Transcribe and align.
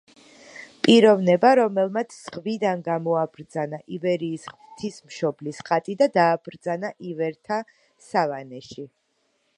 პიროვნება 0.85 1.51
რომელმაც 1.59 2.15
ზღვიდან 2.19 2.81
გამოაბრძანა 2.87 3.81
ივერიის 3.99 4.49
ღვთისმშობლის 4.55 5.63
ხატი 5.71 5.99
და 6.03 6.11
დააბრძანა 6.19 6.95
ივერთა 7.13 7.61
სავანეში. 8.11 8.91